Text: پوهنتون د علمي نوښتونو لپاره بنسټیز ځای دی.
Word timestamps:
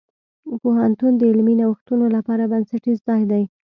پوهنتون 0.61 1.11
د 1.17 1.21
علمي 1.31 1.55
نوښتونو 1.61 2.05
لپاره 2.15 2.49
بنسټیز 2.51 2.97
ځای 3.07 3.21
دی. 3.31 3.43